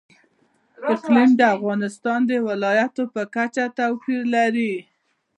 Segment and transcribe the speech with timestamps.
[0.93, 4.73] اقلیم د افغانستان د ولایاتو په کچه توپیر لري.